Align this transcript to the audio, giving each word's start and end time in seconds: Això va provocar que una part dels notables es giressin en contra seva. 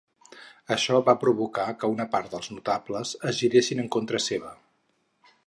Això 0.75 1.01
va 1.09 1.13
provocar 1.23 1.65
que 1.83 1.89
una 1.97 2.07
part 2.15 2.33
dels 2.33 2.49
notables 2.55 3.13
es 3.33 3.39
giressin 3.43 3.85
en 3.85 3.93
contra 3.99 4.25
seva. 4.31 4.53